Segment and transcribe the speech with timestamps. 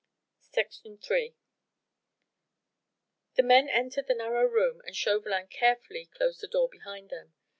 [0.57, 1.35] III
[3.35, 7.35] The men entered the narrow room and Chauvelin carefully closed the door behind him.